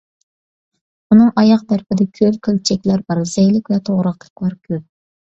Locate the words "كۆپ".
4.69-4.87